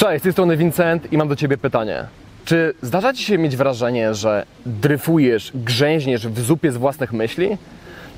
[0.00, 2.04] Cześć, z tej strony Vincent i mam do Ciebie pytanie.
[2.44, 7.58] Czy zdarza Ci się mieć wrażenie, że dryfujesz, grzęźniesz w zupie z własnych myśli?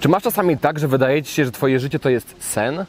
[0.01, 2.85] Czy masz czasami tak, że wydaje Ci się, że Twoje życie to jest sen?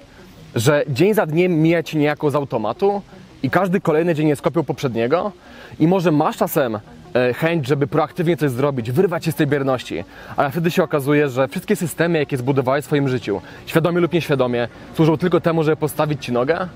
[0.55, 3.01] Że dzień za dniem mija Ci niejako z automatu
[3.43, 5.31] i każdy kolejny dzień jest kopią poprzedniego?
[5.79, 6.79] I może masz czasem
[7.13, 10.03] e, chęć, żeby proaktywnie coś zrobić, wyrwać się z tej bierności,
[10.35, 14.67] ale wtedy się okazuje, że wszystkie systemy, jakie zbudowałeś w swoim życiu, świadomie lub nieświadomie,
[14.95, 16.67] służą tylko temu, żeby postawić Ci nogę?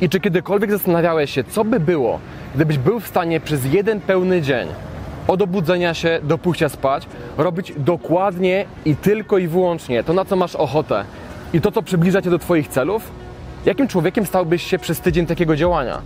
[0.00, 2.18] I czy kiedykolwiek zastanawiałeś się, co by było,
[2.54, 4.68] gdybyś był w stanie przez jeden pełny dzień
[5.28, 7.06] od obudzenia się do pójścia spać
[7.38, 11.04] robić dokładnie i tylko i wyłącznie to, na co masz ochotę
[11.52, 13.10] i to, co przybliża cię do Twoich celów?
[13.66, 16.02] Jakim człowiekiem stałbyś się przez tydzień takiego działania?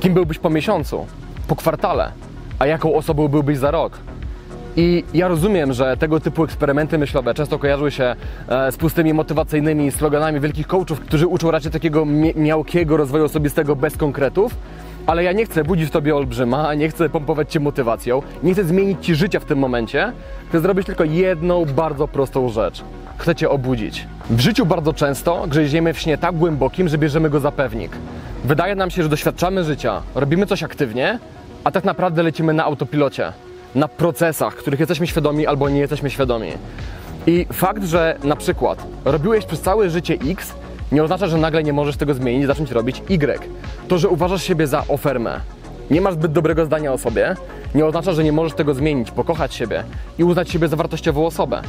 [0.00, 1.06] Kim byłbyś po miesiącu,
[1.48, 2.12] po kwartale,
[2.58, 3.98] a jaką osobą byłbyś za rok?
[4.80, 8.16] I ja rozumiem, że tego typu eksperymenty myślowe często kojarzą się
[8.48, 13.76] e, z pustymi motywacyjnymi sloganami wielkich coachów, którzy uczą raczej takiego mi- miałkiego rozwoju osobistego
[13.76, 14.54] bez konkretów.
[15.06, 18.64] Ale ja nie chcę budzić w tobie olbrzyma, nie chcę pompować cię motywacją, nie chcę
[18.64, 20.12] zmienić ci życia w tym momencie.
[20.48, 22.84] Chcę zrobić tylko jedną bardzo prostą rzecz.
[23.18, 24.06] Chcę cię obudzić.
[24.30, 27.92] W życiu bardzo często grzęźniemy w śnie tak głębokim, że bierzemy go za pewnik.
[28.44, 31.18] Wydaje nam się, że doświadczamy życia, robimy coś aktywnie,
[31.64, 33.32] a tak naprawdę lecimy na autopilocie
[33.74, 36.52] na procesach, których jesteśmy świadomi albo nie jesteśmy świadomi.
[37.26, 40.52] I fakt, że na przykład robiłeś przez całe życie X,
[40.92, 43.40] nie oznacza, że nagle nie możesz tego zmienić zacząć robić Y.
[43.88, 45.40] To, że uważasz siebie za ofermę,
[45.90, 47.36] nie masz zbyt dobrego zdania o sobie,
[47.74, 49.84] nie oznacza, że nie możesz tego zmienić, pokochać siebie
[50.18, 51.62] i uznać siebie za wartościową osobę.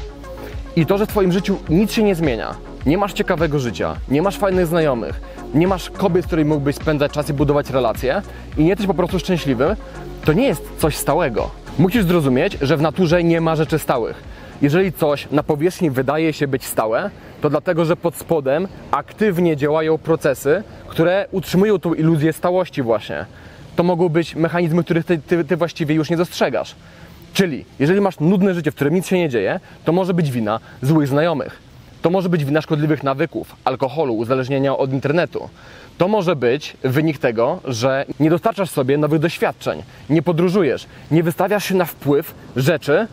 [0.76, 2.56] I to, że w Twoim życiu nic się nie zmienia,
[2.86, 5.22] nie masz ciekawego życia, nie masz fajnych znajomych,
[5.54, 8.22] nie masz kobiet, z którymi mógłbyś spędzać czas i budować relacje
[8.58, 9.76] i nie jesteś po prostu szczęśliwy,
[10.26, 11.50] to nie jest coś stałego.
[11.80, 14.24] Musisz zrozumieć, że w naturze nie ma rzeczy stałych.
[14.62, 17.10] Jeżeli coś na powierzchni wydaje się być stałe,
[17.42, 23.26] to dlatego, że pod spodem aktywnie działają procesy, które utrzymują tą iluzję stałości właśnie.
[23.76, 26.76] To mogą być mechanizmy, których ty, ty, ty właściwie już nie dostrzegasz.
[27.34, 30.60] Czyli, jeżeli masz nudne życie, w którym nic się nie dzieje, to może być wina
[30.82, 31.69] złych znajomych.
[32.02, 35.50] To może być wina szkodliwych nawyków, alkoholu, uzależnienia od internetu.
[35.98, 41.66] To może być wynik tego, że nie dostarczasz sobie nowych doświadczeń, nie podróżujesz, nie wystawiasz
[41.66, 43.08] się na wpływ rzeczy,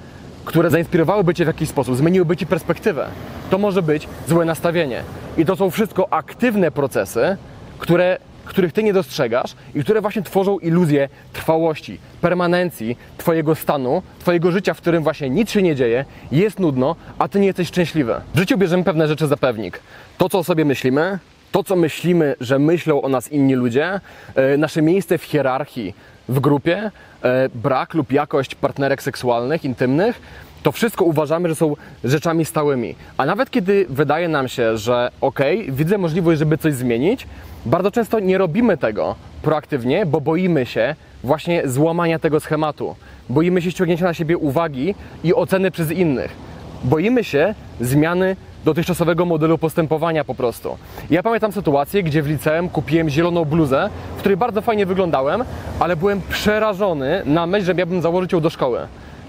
[0.45, 3.07] które zainspirowałyby Cię w jakiś sposób, zmieniłyby Ci perspektywę.
[3.51, 5.03] To może być złe nastawienie.
[5.39, 7.37] I to są wszystko aktywne procesy,
[7.79, 14.53] które których ty nie dostrzegasz i które właśnie tworzą iluzję trwałości, permanencji twojego stanu, twojego
[14.53, 18.15] życia, w którym właśnie nic się nie dzieje, jest nudno, a ty nie jesteś szczęśliwy.
[18.35, 19.81] W życiu bierzemy pewne rzeczy za pewnik.
[20.19, 21.19] To, co o sobie myślimy,
[21.53, 24.01] to, co myślimy, że myślą o nas inni ludzie,
[24.35, 25.95] e, nasze miejsce w hierarchii
[26.29, 26.91] w grupie,
[27.23, 30.21] e, brak lub jakość partnerek seksualnych, intymnych,
[30.67, 32.95] to wszystko uważamy, że są rzeczami stałymi.
[33.17, 37.27] A nawet kiedy wydaje nam się, że okej, widzę możliwość, żeby coś zmienić,
[37.67, 40.95] bardzo często nie robimy tego proaktywnie, bo boimy się
[41.25, 42.97] właśnie złamania tego schematu.
[43.29, 44.95] Boimy się ściągnięcia na siebie uwagi
[45.25, 46.37] i oceny przez innych.
[46.85, 50.77] Boimy się zmiany dotychczasowego modelu postępowania po prostu.
[51.11, 55.45] Ja pamiętam sytuację, gdzie w liceum kupiłem zieloną bluzę, w której bardzo fajnie wyglądałem,
[55.81, 58.81] ale byłem przerażony na myśl, że miałbym założyć ją do szkoły.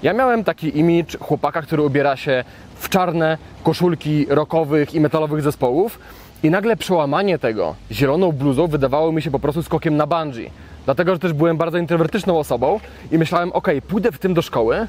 [0.03, 2.43] Ja miałem taki imidż chłopaka, który ubiera się
[2.75, 5.99] w czarne koszulki rockowych i metalowych zespołów
[6.43, 10.49] i nagle przełamanie tego zieloną bluzą wydawało mi się po prostu skokiem na bungee.
[10.85, 12.79] Dlatego, że też byłem bardzo introwertyczną osobą
[13.11, 14.87] i myślałem, ok, pójdę w tym do szkoły,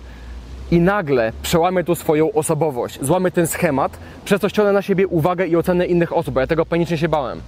[0.71, 5.47] i nagle przełamię tu swoją osobowość, złamię ten schemat, przez co ściągnę na siebie uwagę
[5.47, 7.41] i ocenę innych osób, bo ja tego panicznie się bałem.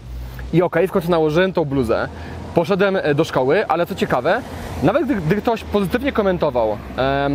[0.52, 2.08] I okej, w końcu nałożyłem tą bluzę,
[2.54, 4.42] poszedłem e, do szkoły, ale co ciekawe,
[4.82, 6.76] nawet gdy, gdy ktoś pozytywnie komentował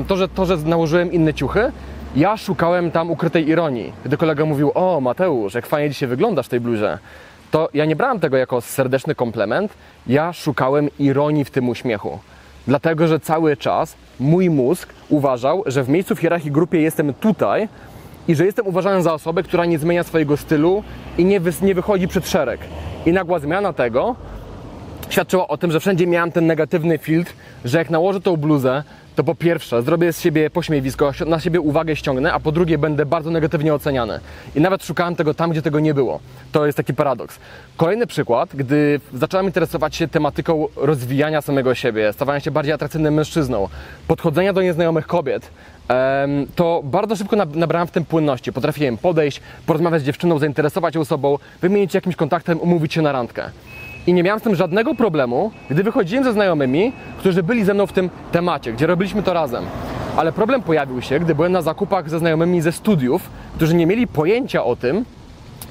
[0.07, 1.71] to, że, to, że nałożyłem inne ciuchy,
[2.15, 3.93] ja szukałem tam ukrytej ironii.
[4.05, 6.97] Gdy kolega mówił, o Mateusz, jak fajnie dzisiaj wyglądasz w tej bluzie,
[7.51, 9.73] to ja nie brałem tego jako serdeczny komplement,
[10.07, 12.19] ja szukałem ironii w tym uśmiechu.
[12.67, 17.67] Dlatego, że cały czas mój mózg uważał, że w miejscu w hierarchii grupie jestem tutaj
[18.27, 20.83] i że jestem uważany za osobę, która nie zmienia swojego stylu
[21.17, 22.59] i nie, wys- nie wychodzi przed szereg.
[23.05, 24.15] I nagła zmiana tego
[25.09, 27.33] świadczyła o tym, że wszędzie miałem ten negatywny filtr,
[27.65, 28.83] że jak nałożę tą bluzę,
[29.15, 33.06] to po pierwsze zrobię z siebie pośmiewisko, na siebie uwagę ściągnę, a po drugie będę
[33.06, 34.19] bardzo negatywnie oceniany.
[34.56, 36.19] I nawet szukałem tego tam, gdzie tego nie było.
[36.51, 37.39] To jest taki paradoks.
[37.77, 43.68] Kolejny przykład, gdy zacząłem interesować się tematyką rozwijania samego siebie, stawania się bardziej atrakcyjnym mężczyzną,
[44.07, 45.51] podchodzenia do nieznajomych kobiet,
[46.56, 48.53] to bardzo szybko nab- nabrałem w tym płynności.
[48.53, 53.12] Potrafiłem podejść, porozmawiać z dziewczyną, zainteresować ją sobą, wymienić się jakimś kontaktem, umówić się na
[53.12, 53.50] randkę.
[54.07, 57.88] I nie miałem z tym żadnego problemu, gdy wychodziłem ze znajomymi, którzy byli ze mną
[57.88, 59.63] w tym temacie, gdzie robiliśmy to razem.
[60.18, 64.07] Ale problem pojawił się, gdy byłem na zakupach ze znajomymi ze studiów, którzy nie mieli
[64.07, 65.06] pojęcia o tym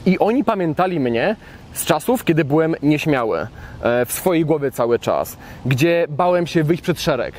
[0.07, 1.37] i oni pamiętali mnie
[1.73, 3.47] z czasów, kiedy byłem nieśmiały,
[3.83, 5.37] e, w swojej głowie cały czas,
[5.67, 7.35] gdzie bałem się wyjść przed szereg.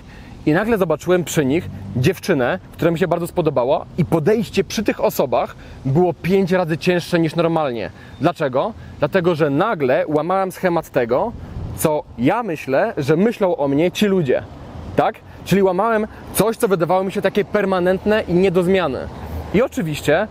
[0.46, 5.04] I nagle zobaczyłem przy nich dziewczynę, która mi się bardzo spodobała, i podejście przy tych
[5.04, 5.56] osobach
[5.86, 7.90] było pięć razy cięższe niż normalnie.
[8.22, 8.74] Dlaczego?
[9.00, 11.32] Dlatego, że nagle łamałem schemat tego,
[11.78, 14.44] co ja myślę, że myślą o mnie ci ludzie.
[14.96, 15.16] Tak?
[15.46, 19.00] Czyli łamałem coś, co wydawało mi się takie permanentne i nie do zmiany.
[19.54, 20.28] I oczywiście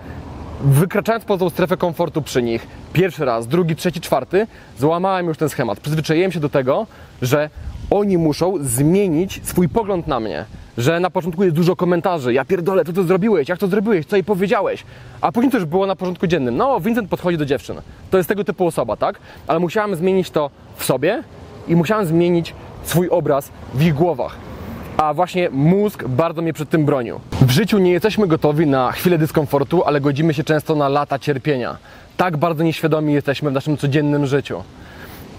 [0.60, 4.46] wykraczając poza tą strefę komfortu przy nich, pierwszy raz, drugi, trzeci, czwarty,
[4.78, 5.80] złamałem już ten schemat.
[5.80, 6.86] Przyzwyczaiłem się do tego,
[7.22, 7.50] że
[7.90, 10.44] oni muszą zmienić swój pogląd na mnie.
[10.78, 14.16] Że na początku jest dużo komentarzy, ja pierdolę, co to zrobiłeś, jak to zrobiłeś, co
[14.16, 14.84] jej powiedziałeś.
[15.20, 16.56] A później to już było na porządku dziennym.
[16.56, 17.76] No, Vincent podchodzi do dziewczyn.
[18.10, 19.18] To jest tego typu osoba, tak?
[19.46, 21.22] Ale musiałem zmienić to w sobie
[21.68, 22.54] i musiałem zmienić
[22.84, 24.36] swój obraz w ich głowach
[24.96, 27.20] a właśnie mózg bardzo mnie przed tym bronił.
[27.40, 31.76] W życiu nie jesteśmy gotowi na chwilę dyskomfortu, ale godzimy się często na lata cierpienia.
[32.16, 34.62] Tak bardzo nieświadomi jesteśmy w naszym codziennym życiu.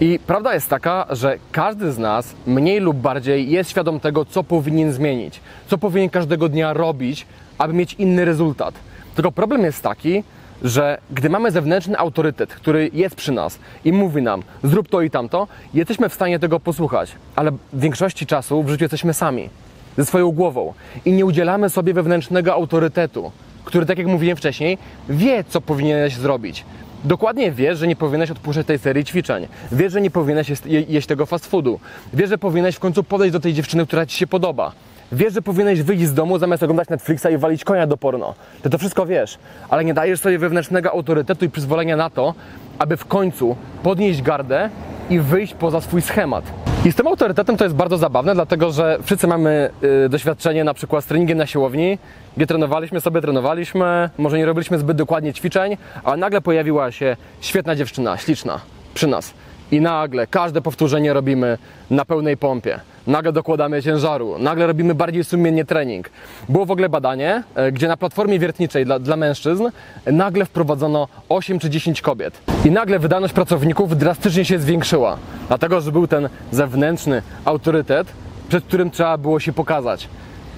[0.00, 4.44] I prawda jest taka, że każdy z nas mniej lub bardziej jest świadom tego, co
[4.44, 7.26] powinien zmienić, co powinien każdego dnia robić,
[7.58, 8.74] aby mieć inny rezultat.
[9.14, 10.24] Tylko problem jest taki,
[10.62, 15.10] że gdy mamy zewnętrzny autorytet, który jest przy nas i mówi nam, zrób to i
[15.10, 19.50] tamto, jesteśmy w stanie tego posłuchać, ale w większości czasu w życiu jesteśmy sami,
[19.98, 23.32] ze swoją głową i nie udzielamy sobie wewnętrznego autorytetu,
[23.64, 24.78] który, tak jak mówiłem wcześniej,
[25.08, 26.64] wie, co powinieneś zrobić.
[27.06, 29.46] Dokładnie wiesz, że nie powinieneś odpuszczać tej serii ćwiczeń.
[29.72, 30.52] Wiesz, że nie powinieneś
[30.88, 31.80] jeść tego fast foodu.
[32.14, 34.72] Wiesz, że powinieneś w końcu podejść do tej dziewczyny, która ci się podoba.
[35.12, 38.34] Wiesz, że powinieneś wyjść z domu zamiast oglądać Netflixa i walić konia do porno.
[38.62, 39.38] Ty to wszystko wiesz,
[39.68, 42.34] ale nie dajesz sobie wewnętrznego autorytetu i przyzwolenia na to,
[42.78, 44.70] aby w końcu podnieść gardę
[45.10, 46.44] i wyjść poza swój schemat.
[46.84, 49.70] I z tym autorytetem to jest bardzo zabawne, dlatego że wszyscy mamy
[50.04, 51.98] y, doświadczenie na przykład z treningiem na siłowni,
[52.36, 57.76] gdzie trenowaliśmy sobie, trenowaliśmy, może nie robiliśmy zbyt dokładnie ćwiczeń, ale nagle pojawiła się świetna
[57.76, 58.60] dziewczyna, śliczna,
[58.94, 59.34] przy nas.
[59.70, 61.58] I nagle każde powtórzenie robimy
[61.90, 66.10] na pełnej pompie nagle dokładamy ciężaru, nagle robimy bardziej sumiennie trening.
[66.48, 69.68] Było w ogóle badanie, e, gdzie na platformie wiertniczej dla, dla mężczyzn
[70.06, 72.40] nagle wprowadzono 8 czy 10 kobiet.
[72.64, 75.16] I nagle wydajność pracowników drastycznie się zwiększyła,
[75.48, 78.08] dlatego że był ten zewnętrzny autorytet,
[78.48, 80.08] przed którym trzeba było się pokazać.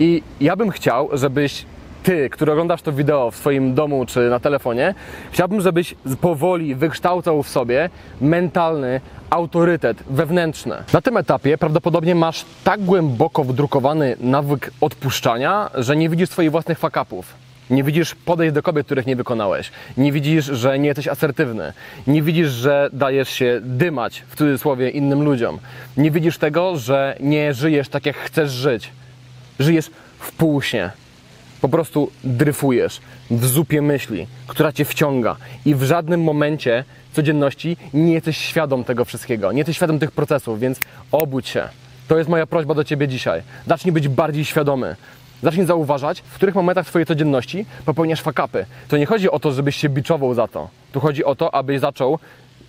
[0.01, 1.67] I ja bym chciał, żebyś
[2.03, 4.95] ty, który oglądasz to wideo w swoim domu czy na telefonie,
[5.33, 7.91] chciałbym, żebyś powoli wykształcał w sobie
[8.21, 9.01] mentalny
[9.31, 10.77] autorytet wewnętrzny.
[10.93, 16.79] Na tym etapie prawdopodobnie masz tak głęboko wdrukowany nawyk odpuszczania, że nie widzisz swoich własnych
[16.79, 17.35] fakapów.
[17.71, 19.71] Nie widzisz podejść do kobiet, których nie wykonałeś.
[19.97, 21.73] Nie widzisz, że nie jesteś asertywny.
[22.07, 25.59] Nie widzisz, że dajesz się dymać, w cudzysłowie, innym ludziom.
[25.97, 28.91] Nie widzisz tego, że nie żyjesz tak, jak chcesz żyć.
[29.59, 30.91] Żyjesz w półśnie
[31.61, 33.01] po prostu dryfujesz
[33.31, 39.05] w zupie myśli, która cię wciąga i w żadnym momencie codzienności nie jesteś świadom tego
[39.05, 40.81] wszystkiego, nie jesteś świadom tych procesów, więc
[41.13, 41.69] obudź się.
[42.09, 43.43] To jest moja prośba do ciebie dzisiaj.
[43.67, 44.97] Zacznij być bardziej świadomy.
[45.43, 48.67] Zacznij zauważać, w których momentach swojej codzienności popełniasz fakapy.
[48.89, 50.69] To nie chodzi o to, żebyś się biczował za to.
[50.93, 52.19] Tu chodzi o to, abyś zaczął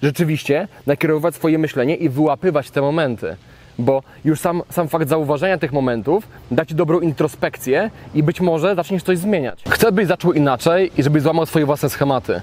[0.03, 3.36] rzeczywiście nakierowywać swoje myślenie i wyłapywać te momenty
[3.79, 8.75] bo już sam, sam fakt zauważenia tych momentów da Ci dobrą introspekcję i być może
[8.75, 9.63] zaczniesz coś zmieniać.
[9.69, 12.41] Chcę, byś zaczął inaczej i żebyś złamał swoje własne schematy.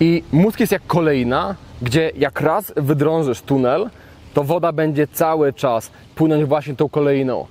[0.00, 3.90] I mózg jest jak kolejna, gdzie jak raz wydrążysz tunel,
[4.34, 7.46] to woda będzie cały czas płynąć właśnie tą kolejną.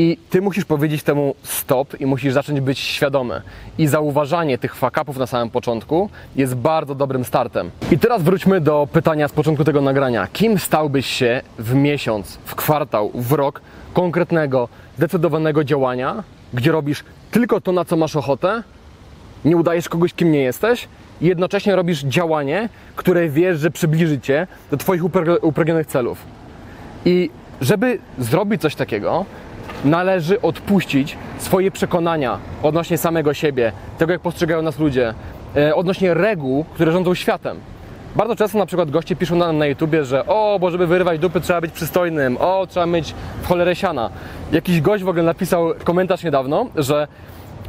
[0.00, 3.42] I ty musisz powiedzieć temu stop i musisz zacząć być świadomy.
[3.78, 7.70] I zauważanie tych fakapów na samym początku jest bardzo dobrym startem.
[7.90, 10.28] I teraz wróćmy do pytania z początku tego nagrania.
[10.32, 13.60] Kim stałbyś się w miesiąc, w kwartał, w rok
[13.94, 16.24] konkretnego, zdecydowanego działania,
[16.54, 18.62] gdzie robisz tylko to, na co masz ochotę,
[19.44, 20.88] nie udajesz kogoś, kim nie jesteś,
[21.20, 25.02] i jednocześnie robisz działanie, które wiesz, że przybliży cię do Twoich
[25.42, 26.18] upragnionych celów.
[27.04, 29.24] I żeby zrobić coś takiego,
[29.84, 35.14] należy odpuścić swoje przekonania odnośnie samego siebie, tego jak postrzegają nas ludzie,
[35.56, 37.56] e, odnośnie reguł, które rządzą światem.
[38.16, 41.40] Bardzo często na przykład goście piszą nam na YouTubie, że o, bo żeby wyrywać dupy
[41.40, 44.10] trzeba być przystojnym, o, trzeba mieć w cholerę siana.
[44.52, 47.08] Jakiś gość w ogóle napisał komentarz niedawno, że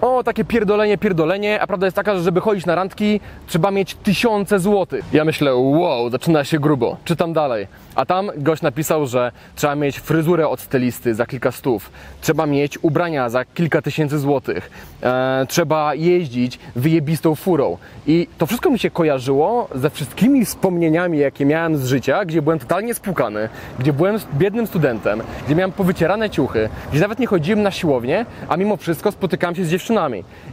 [0.01, 3.96] o, takie pierdolenie, pierdolenie, a prawda jest taka, że żeby chodzić na randki, trzeba mieć
[3.96, 5.06] tysiące złotych.
[5.13, 6.98] Ja myślę, wow, zaczyna się grubo.
[7.06, 7.68] Czytam dalej.
[7.96, 11.91] A tam gość napisał, że trzeba mieć fryzurę od stylisty za kilka stów,
[12.22, 14.72] trzeba mieć ubrania za kilka tysięcy złotych,
[15.03, 17.77] e, trzeba jeździć wyjebistą furą.
[18.08, 22.60] I to wszystko mi się kojarzyło ze wszystkimi wspomnieniami, jakie miałem z życia, gdzie byłem
[22.60, 27.72] totalnie spłukany, gdzie byłem biednym studentem, gdzie miałem powycierane ciuchy, gdzie nawet nie chodziłem na
[27.72, 29.88] siłownię, a mimo wszystko spotykałem się z dziewczynami.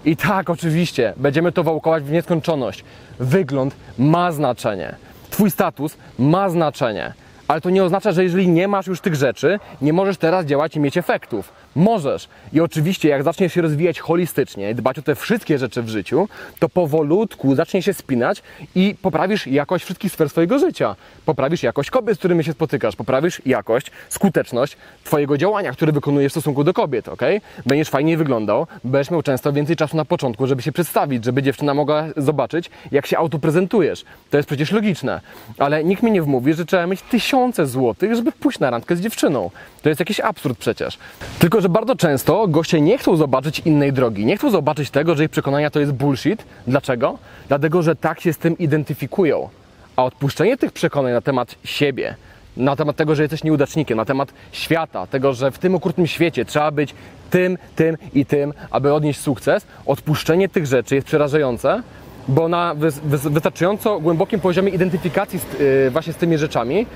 [0.04, 2.84] I tak, oczywiście, będziemy to wałkować w nieskończoność.
[3.18, 4.94] Wygląd ma znaczenie
[5.36, 7.12] Twój status ma znaczenie.
[7.48, 10.76] Ale to nie oznacza, że jeżeli nie masz już tych rzeczy, nie możesz teraz działać
[10.76, 11.52] i mieć efektów.
[11.76, 12.28] Możesz.
[12.52, 16.28] I oczywiście, jak zaczniesz się rozwijać holistycznie, dbać o te wszystkie rzeczy w życiu,
[16.58, 18.42] to powolutku zacznie się spinać
[18.74, 20.96] i poprawisz jakość wszystkich sfer swojego życia.
[21.26, 26.34] Poprawisz jakość kobiet, z którymi się spotykasz, poprawisz jakość, skuteczność Twojego działania, które wykonujesz w
[26.34, 27.22] stosunku do kobiet, ok?
[27.66, 31.74] Będziesz fajniej wyglądał, będziesz miał często więcej czasu na początku, żeby się przedstawić, żeby dziewczyna
[31.74, 34.04] mogła zobaczyć, jak się autoprezentujesz.
[34.30, 35.20] To jest przecież logiczne.
[35.58, 39.00] Ale nikt mi nie wmówi, że trzeba mieć tysiące złotych, żeby pójść na randkę z
[39.00, 39.50] dziewczyną.
[39.86, 40.98] To jest jakiś absurd przecież.
[41.38, 44.26] Tylko, że bardzo często goście nie chcą zobaczyć innej drogi.
[44.26, 46.44] Nie chcą zobaczyć tego, że ich przekonania to jest bullshit.
[46.66, 47.18] Dlaczego?
[47.48, 49.48] Dlatego, że tak się z tym identyfikują.
[49.96, 52.14] A odpuszczenie tych przekonań na temat siebie,
[52.56, 56.44] na temat tego, że jesteś nieudacznikiem, na temat świata, tego, że w tym okrutnym świecie
[56.44, 56.94] trzeba być
[57.30, 61.82] tym, tym i tym, aby odnieść sukces, odpuszczenie tych rzeczy jest przerażające,
[62.28, 62.74] bo na
[63.04, 66.86] wystarczająco głębokim poziomie identyfikacji z, yy, właśnie z tymi rzeczami,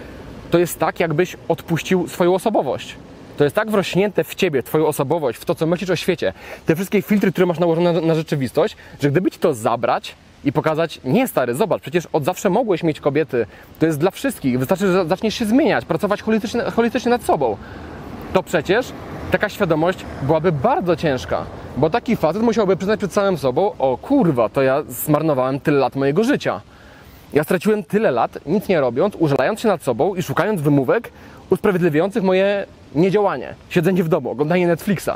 [0.50, 2.96] to jest tak, jakbyś odpuścił swoją osobowość.
[3.36, 6.32] To jest tak wrośnięte w ciebie, twoją osobowość, w to, co myślisz o świecie,
[6.66, 10.14] te wszystkie filtry, które masz nałożone na, rzeczywistość, że gdyby ci to zabrać,
[10.44, 13.46] i pokazać, nie stary, zobacz, przecież od zawsze mogłeś mieć kobiety,
[13.78, 17.56] to jest dla wszystkich, wystarczy, że zaczniesz się zmieniać, pracować holistycznie, holistycznie nad sobą.
[18.32, 18.92] To przecież
[19.30, 21.44] taka świadomość byłaby bardzo ciężka,
[21.76, 25.96] bo taki facet musiałby przyznać przed samym sobą, o kurwa, to ja zmarnowałem tyle lat
[25.96, 26.60] mojego życia.
[27.32, 31.10] Ja straciłem tyle lat, nic nie robiąc, użalając się nad sobą i szukając wymówek
[31.50, 35.10] usprawiedliwiających moje niedziałanie, siedzenie w domu, oglądanie Netflixa.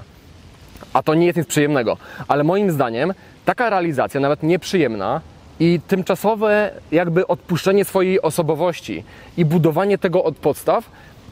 [0.92, 1.96] A to nie jest nic przyjemnego.
[2.28, 5.20] Ale moim zdaniem taka realizacja, nawet nieprzyjemna
[5.60, 9.04] i tymczasowe jakby odpuszczenie swojej osobowości
[9.36, 10.90] i budowanie tego od podstaw,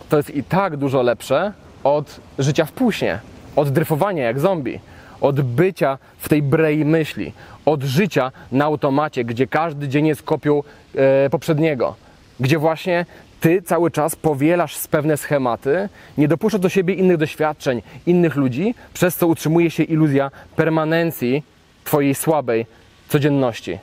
[0.08, 1.52] to jest i tak dużo lepsze
[1.84, 3.18] od życia w późnie,
[3.56, 4.80] od dryfowania jak zombie,
[5.22, 7.32] od bycia w tej brei myśli,
[7.64, 10.62] od życia na automacie, gdzie każdy dzień jest kopią
[10.94, 11.94] e, poprzedniego,
[12.40, 13.06] gdzie właśnie
[13.40, 15.88] ty cały czas powielasz pewne schematy,
[16.18, 21.42] nie dopuszczasz do siebie innych doświadczeń, innych ludzi, przez co utrzymuje się iluzja permanencji
[21.84, 22.66] Twojej słabej
[23.08, 23.78] codzienności.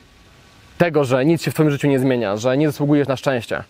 [0.77, 3.63] Tego, że nic się w Twoim życiu nie zmienia, że nie zasługujesz na szczęście.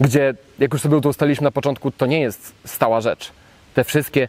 [0.00, 3.32] Gdzie, jak już sobie to ustaliliśmy na początku, to nie jest stała rzecz.
[3.74, 4.28] Te wszystkie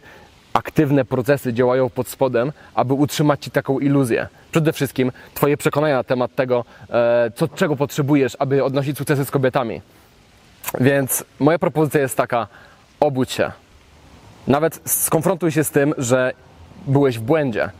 [0.58, 4.28] aktywne procesy działają pod spodem, aby utrzymać Ci taką iluzję.
[4.50, 9.30] Przede wszystkim Twoje przekonania na temat tego, e, co, czego potrzebujesz, aby odnosić sukcesy z
[9.30, 9.80] kobietami.
[10.80, 12.46] Więc moja propozycja jest taka:
[13.00, 13.52] obudź się.
[14.46, 16.32] Nawet skonfrontuj się z tym, że
[16.86, 17.70] byłeś w błędzie,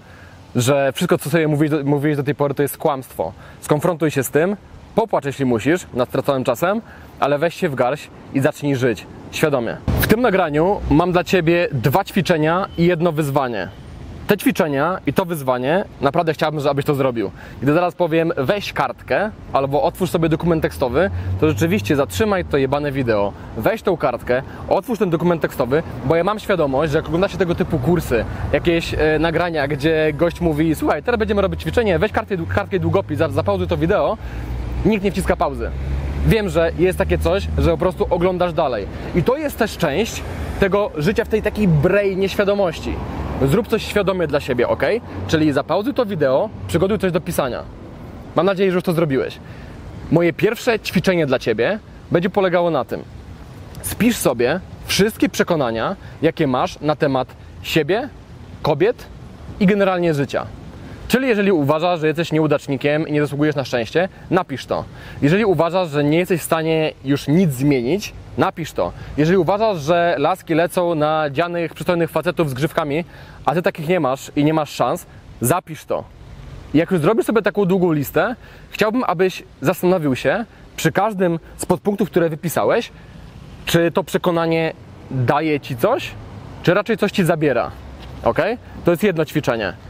[0.56, 3.32] że wszystko, co sobie mówiłeś do, mówiłeś do tej pory, to jest kłamstwo.
[3.60, 4.56] Skonfrontuj się z tym,
[4.94, 6.80] popłacz jeśli musisz, nad straconym czasem,
[7.20, 9.76] ale weź się w garść i zacznij żyć świadomie.
[10.18, 13.68] Tym nagraniu mam dla Ciebie dwa ćwiczenia i jedno wyzwanie
[14.26, 17.30] te ćwiczenia i to wyzwanie naprawdę chciałbym, żebyś to zrobił.
[17.62, 21.10] Gdy zaraz powiem weź kartkę albo otwórz sobie dokument tekstowy,
[21.40, 26.24] to rzeczywiście zatrzymaj to jebane wideo, weź tą kartkę, otwórz ten dokument tekstowy, bo ja
[26.24, 31.02] mam świadomość, że jak oglądacie tego typu kursy, jakieś e, nagrania, gdzie gość mówi, słuchaj,
[31.02, 34.16] teraz będziemy robić ćwiczenie, weź kartkę, kartkę i długopis, zapauzuj to wideo,
[34.84, 35.70] nikt nie wciska pauzy.
[36.26, 38.86] Wiem, że jest takie coś, że po prostu oglądasz dalej.
[39.14, 40.22] I to jest też część
[40.60, 42.94] tego życia w tej takiej brej nieświadomości.
[43.42, 44.82] Zrób coś świadomie dla siebie, ok?
[45.28, 47.62] Czyli zapauzuj to wideo, przygotuj coś do pisania.
[48.36, 49.38] Mam nadzieję, że już to zrobiłeś.
[50.10, 51.78] Moje pierwsze ćwiczenie dla ciebie
[52.10, 53.02] będzie polegało na tym.
[53.82, 57.28] Spisz sobie wszystkie przekonania, jakie masz na temat
[57.62, 58.08] siebie,
[58.62, 59.06] kobiet
[59.60, 60.46] i generalnie życia.
[61.08, 64.84] Czyli jeżeli uważasz, że jesteś nieudacznikiem i nie zasługujesz na szczęście, napisz to.
[65.22, 68.92] Jeżeli uważasz, że nie jesteś w stanie już nic zmienić, napisz to.
[69.16, 73.04] Jeżeli uważasz, że laski lecą na dzianych, przystojnych facetów z grzywkami,
[73.44, 75.06] a ty takich nie masz i nie masz szans,
[75.40, 76.04] zapisz to.
[76.74, 78.36] I jak już zrobisz sobie taką długą listę,
[78.70, 80.44] chciałbym, abyś zastanowił się
[80.76, 82.90] przy każdym z podpunktów, które wypisałeś,
[83.66, 84.72] czy to przekonanie
[85.10, 86.10] daje ci coś,
[86.62, 87.70] czy raczej coś ci zabiera.
[88.24, 88.38] Ok?
[88.84, 89.87] To jest jedno ćwiczenie.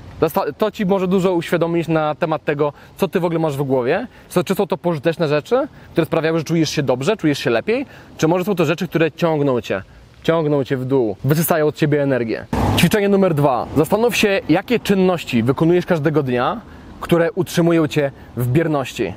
[0.58, 4.06] To Ci może dużo uświadomić na temat tego, co Ty w ogóle masz w głowie.
[4.44, 7.86] Czy są to pożyteczne rzeczy, które sprawiają, że czujesz się dobrze, czujesz się lepiej?
[8.16, 9.82] Czy może są to rzeczy, które ciągną Cię,
[10.22, 12.46] ciągną Cię w dół, wysysają od Ciebie energię?
[12.76, 13.66] Ćwiczenie numer dwa.
[13.76, 16.60] Zastanów się, jakie czynności wykonujesz każdego dnia,
[17.00, 19.14] które utrzymują Cię w bierności.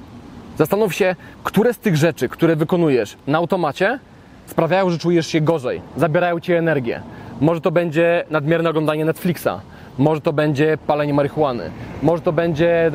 [0.57, 3.99] Zastanów się, które z tych rzeczy, które wykonujesz na automacie,
[4.47, 7.01] sprawiają, że czujesz się gorzej, zabierają Ci energię.
[7.41, 9.49] Może to będzie nadmierne oglądanie Netflixa,
[9.97, 11.71] może to będzie palenie marihuany,
[12.03, 12.91] może to będzie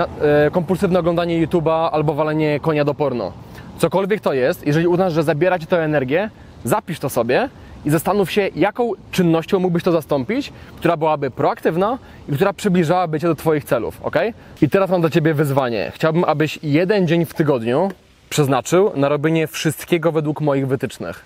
[0.46, 3.32] e, kompulsywne oglądanie YouTube'a albo walenie konia do porno.
[3.78, 6.30] Cokolwiek to jest, jeżeli uznasz, że zabiera Ci tę energię,
[6.64, 7.48] zapisz to sobie
[7.84, 11.98] i zastanów się, jaką czynnością mógłbyś to zastąpić, która byłaby proaktywna
[12.28, 14.16] i która przybliżałaby Cię do Twoich celów, ok?
[14.62, 15.92] I teraz mam dla Ciebie wyzwanie.
[15.94, 17.90] Chciałbym, abyś jeden dzień w tygodniu
[18.30, 21.24] przeznaczył na robienie wszystkiego według moich wytycznych.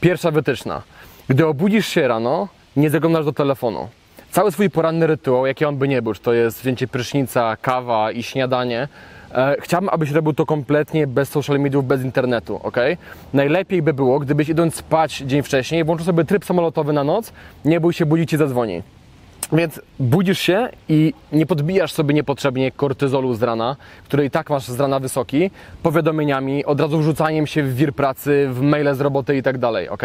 [0.00, 0.82] Pierwsza wytyczna.
[1.28, 3.88] Gdy obudzisz się rano, nie zaglądasz do telefonu.
[4.30, 8.12] Cały swój poranny rytuał, jaki on by nie był, czy to jest wzięcie prysznica, kawa
[8.12, 8.88] i śniadanie,
[9.34, 12.76] e, chciałbym, abyś robił to kompletnie bez social mediów, bez internetu, ok?
[13.34, 17.32] Najlepiej by było, gdybyś idąc spać dzień wcześniej, włączył sobie tryb samolotowy na noc,
[17.64, 18.82] nie bój się budzić i zadzwoni.
[19.52, 24.68] Więc budzisz się i nie podbijasz sobie niepotrzebnie kortyzolu z rana, który i tak masz
[24.68, 25.50] z rana wysoki,
[25.82, 29.88] powiadomieniami, od razu wrzucaniem się w wir pracy, w maile z roboty i tak dalej,
[29.88, 30.02] ok?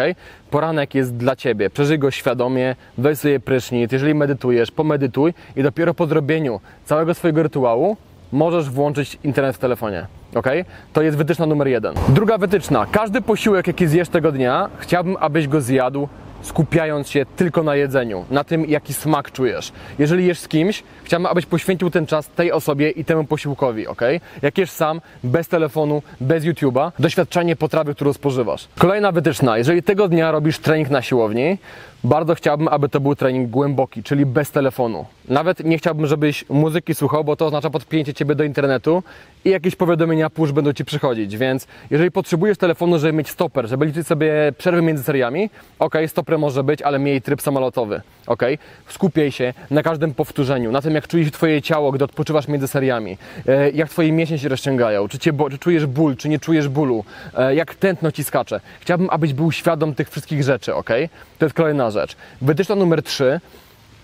[0.50, 5.94] Poranek jest dla Ciebie, przeżyj go świadomie, weź sobie prysznic, jeżeli medytujesz, pomedytuj i dopiero
[5.94, 7.96] po zrobieniu całego swojego rytuału
[8.32, 10.06] możesz włączyć internet w telefonie.
[10.34, 10.46] Ok?
[10.92, 11.94] To jest wytyczna numer jeden.
[12.08, 12.86] Druga wytyczna.
[12.92, 16.08] Każdy posiłek, jaki zjesz tego dnia, chciałbym, abyś go zjadł
[16.44, 19.72] skupiając się tylko na jedzeniu, na tym, jaki smak czujesz.
[19.98, 24.00] Jeżeli jesz z kimś, chciałbym, abyś poświęcił ten czas tej osobie i temu posiłkowi, ok?
[24.42, 28.68] Jak jesz sam, bez telefonu, bez YouTube'a, doświadczenie potrawy, którą spożywasz.
[28.78, 29.58] Kolejna wytyczna.
[29.58, 31.58] Jeżeli tego dnia robisz trening na siłowni,
[32.04, 35.04] bardzo chciałbym, aby to był trening głęboki, czyli bez telefonu.
[35.28, 39.02] Nawet nie chciałbym, żebyś muzyki słuchał, bo to oznacza podpięcie ciebie do internetu
[39.44, 41.36] i jakieś powiadomienia push będą ci przychodzić.
[41.36, 46.38] Więc jeżeli potrzebujesz telefonu, żeby mieć stoper, żeby liczyć sobie przerwy między seriami, ok, stoper
[46.38, 48.00] może być, ale miej tryb samolotowy.
[48.26, 48.42] Ok?
[48.88, 53.18] Skupiaj się na każdym powtórzeniu, na tym, jak czujesz twoje ciało, gdy odpoczywasz między seriami,
[53.46, 57.04] e, jak twoje mięśnie się rozciągają, czy, cię, czy czujesz ból, czy nie czujesz bólu,
[57.34, 58.60] e, jak tętno ci skacze.
[58.80, 60.90] Chciałbym, abyś był świadom tych wszystkich rzeczy, ok?
[61.38, 61.93] To jest kolejna rzecz.
[62.42, 63.40] Wytyczna numer 3.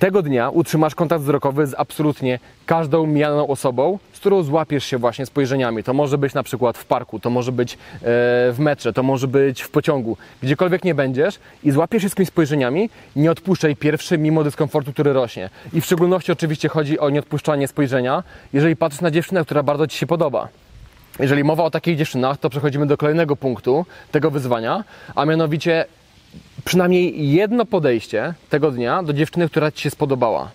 [0.00, 5.26] Tego dnia utrzymasz kontakt wzrokowy z absolutnie każdą mijaną osobą, z którą złapiesz się właśnie
[5.26, 5.82] spojrzeniami.
[5.82, 7.76] To może być na przykład w parku, to może być e,
[8.52, 12.28] w metrze, to może być w pociągu, gdziekolwiek nie będziesz i złapiesz się z kimś
[12.28, 15.50] spojrzeniami, nie odpuszczaj pierwszy mimo dyskomfortu, który rośnie.
[15.72, 19.98] I w szczególności oczywiście chodzi o nieodpuszczanie spojrzenia, jeżeli patrzysz na dziewczynę, która bardzo Ci
[19.98, 20.48] się podoba.
[21.18, 25.84] Jeżeli mowa o takich dziewczynach, to przechodzimy do kolejnego punktu tego wyzwania, a mianowicie
[26.64, 30.50] przynajmniej jedno podejście tego dnia do dziewczyny, która Ci się spodobała.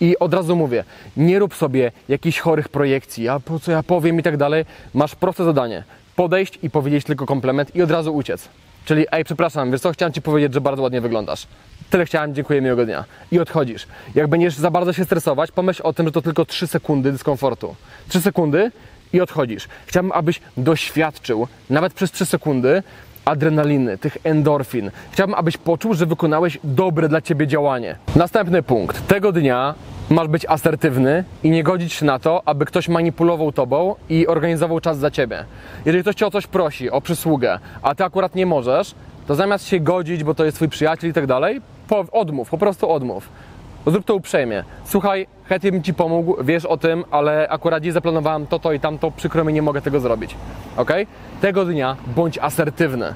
[0.00, 0.84] I od razu mówię,
[1.16, 4.64] nie rób sobie jakichś chorych projekcji, a po co ja powiem i tak dalej.
[4.94, 5.84] Masz proste zadanie.
[6.16, 8.48] Podejść i powiedzieć tylko komplement i od razu uciec.
[8.84, 11.46] Czyli, ej, przepraszam, wiesz co, chciałem Ci powiedzieć, że bardzo ładnie wyglądasz.
[11.90, 13.04] Tyle chciałem, dziękuję, miłego dnia.
[13.32, 13.86] I odchodzisz.
[14.14, 17.74] Jak będziesz za bardzo się stresować, pomyśl o tym, że to tylko 3 sekundy dyskomfortu.
[18.08, 18.70] 3 sekundy
[19.12, 19.68] i odchodzisz.
[19.86, 22.82] Chciałbym, abyś doświadczył, nawet przez 3 sekundy,
[23.26, 24.90] adrenaliny, tych endorfin.
[25.10, 27.96] Chciałbym, abyś poczuł, że wykonałeś dobre dla ciebie działanie.
[28.16, 29.06] Następny punkt.
[29.06, 29.74] Tego dnia
[30.10, 34.80] masz być asertywny i nie godzić się na to, aby ktoś manipulował tobą i organizował
[34.80, 35.44] czas za ciebie.
[35.84, 38.94] Jeżeli ktoś cię o coś prosi, o przysługę, a ty akurat nie możesz,
[39.26, 41.60] to zamiast się godzić, bo to jest twój przyjaciel i tak dalej,
[42.12, 43.28] odmów, po prostu odmów.
[43.86, 44.64] Zrób to uprzejmie.
[44.84, 48.80] Słuchaj, chętnie bym Ci pomógł, wiesz o tym, ale akurat dziś zaplanowałem to, to i
[48.80, 50.34] tamto, przykro mi, nie mogę tego zrobić.
[50.76, 50.92] Ok?
[51.40, 53.14] Tego dnia bądź asertywny.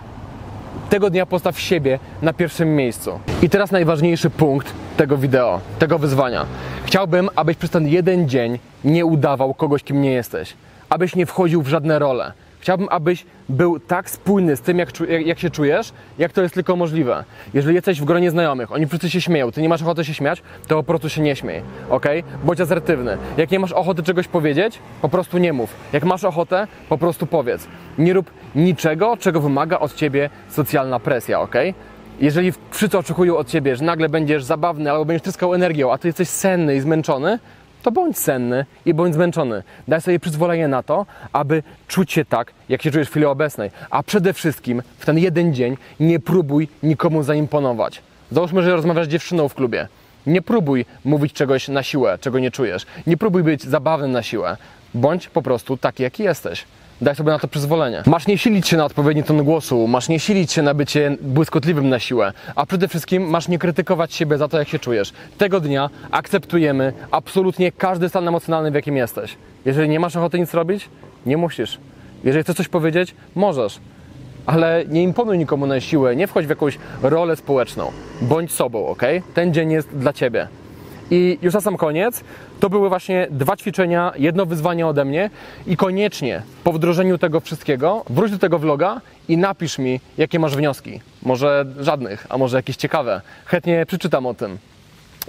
[0.91, 3.21] Tego dnia postaw siebie na pierwszym miejscu.
[3.43, 6.47] I teraz najważniejszy punkt tego wideo, tego wyzwania.
[6.85, 10.55] Chciałbym, abyś przez ten jeden dzień nie udawał kogoś, kim nie jesteś.
[10.89, 14.89] Abyś nie wchodził w żadne role Chciałbym, abyś był tak spójny z tym, jak,
[15.25, 17.25] jak, się czujesz, jak to jest tylko możliwe.
[17.55, 20.43] Jeżeli jesteś w gronie znajomych, oni wszyscy się śmieją, ty nie masz ochoty się śmiać,
[20.69, 22.07] to po prostu się nie śmiej, ok?
[22.45, 23.19] Bądź asertywny.
[23.37, 25.75] Jak nie masz ochoty czegoś powiedzieć, po prostu nie mów.
[25.93, 27.67] Jak masz ochotę, po prostu powiedz.
[27.99, 31.55] Nie rób niczego, czego wymaga od ciebie socjalna presja, ok?
[32.21, 36.09] Jeżeli wszyscy oczekują od ciebie, że nagle będziesz zabawny albo będziesz tryskał energią, a ty
[36.09, 37.39] jesteś senny i zmęczony,
[37.83, 39.63] to bądź senny i bądź zmęczony.
[39.89, 43.71] Daj sobie przyzwolenie na to, aby czuć się tak, jak się czujesz w chwili obecnej.
[43.91, 48.03] A przede wszystkim w ten jeden dzień nie próbuj nikomu zaimponować.
[48.31, 49.89] Załóżmy, że rozmawiasz z dziewczyną w klubie.
[50.27, 52.87] Nie próbuj mówić czegoś na siłę, czego nie czujesz.
[53.07, 54.57] Nie próbuj być zabawny na siłę.
[54.95, 56.65] Bądź po prostu taki, jaki jesteś.
[57.03, 58.03] Daj sobie na to przyzwolenie.
[58.07, 61.89] Masz nie silić się na odpowiedni ton głosu, masz nie silić się na bycie błyskotliwym
[61.89, 65.13] na siłę, a przede wszystkim masz nie krytykować siebie za to, jak się czujesz.
[65.39, 69.37] Tego dnia akceptujemy absolutnie każdy stan emocjonalny, w jakim jesteś.
[69.65, 70.89] Jeżeli nie masz ochoty nic robić,
[71.27, 71.79] nie musisz.
[72.25, 73.81] Jeżeli chcesz coś powiedzieć, możesz.
[74.47, 77.93] Ale nie imponuj nikomu na siłę, nie wchodź w jakąś rolę społeczną.
[78.23, 79.03] Bądź sobą, ok?
[79.35, 80.49] Ten dzień jest dla ciebie.
[81.11, 82.25] I już na sam koniec,
[82.61, 85.31] to były właśnie dwa ćwiczenia, jedno wyzwanie ode mnie
[85.67, 90.57] i koniecznie po wdrożeniu tego wszystkiego wróć do tego vloga i napisz mi, jakie masz
[90.57, 91.01] wnioski.
[91.23, 93.21] Może żadnych, a może jakieś ciekawe.
[93.45, 94.59] Chętnie przeczytam o tym.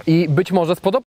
[0.06, 1.11] I być może spodoba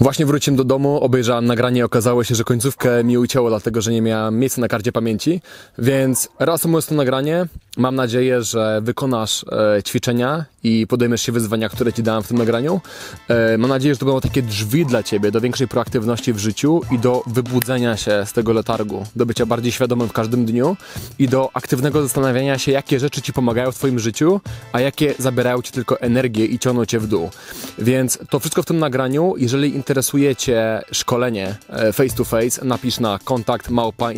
[0.00, 4.02] Właśnie wróciłem do domu, obejrzałem nagranie okazało się, że końcówkę mi ucięło, dlatego że nie
[4.02, 5.40] miałem miejsca na karcie pamięci.
[5.78, 9.44] Więc reasumując to nagranie, mam nadzieję, że wykonasz
[9.76, 12.80] e, ćwiczenia i podejmiesz się wyzwania, które ci dałem w tym nagraniu.
[13.28, 16.80] E, mam nadzieję, że to będą takie drzwi dla ciebie do większej proaktywności w życiu
[16.90, 20.76] i do wybudzenia się z tego letargu, do bycia bardziej świadomym w każdym dniu
[21.18, 24.40] i do aktywnego zastanawiania się, jakie rzeczy ci pomagają w twoim życiu,
[24.72, 27.30] a jakie zabierają ci tylko energię i ciągną cię w dół.
[27.78, 29.34] Więc to wszystko w tym nagraniu.
[29.36, 34.10] Jeżeli interesuje cię szkolenie e, face to face, napisz na kontakt małpa.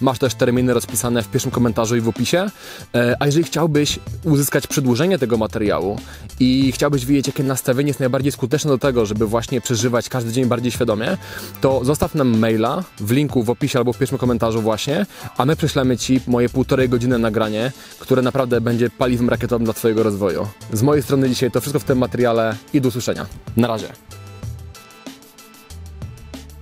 [0.00, 2.46] Masz też terminy rozpisane w pierwszym komentarzu i w opisie.
[2.94, 5.98] E, A jeżeli chciałbyś uzyskać przedłużenie tego materiału
[6.40, 10.46] i chciałbyś wiedzieć, jakie nastawienie jest najbardziej skuteczne do tego, żeby właśnie przeżywać każdy dzień
[10.46, 11.16] bardziej świadomie,
[11.60, 15.06] to zostaw nam maila w linku w opisie albo w pierwszym komentarzu właśnie,
[15.36, 20.02] a my prześlemy Ci moje półtorej godziny nagranie, które naprawdę będzie paliwem rakietowym dla Twojego
[20.02, 20.46] rozwoju.
[20.72, 23.26] Z mojej strony dzisiaj to wszystko w tym materiale i do usłyszenia.
[23.56, 24.13] Na razie.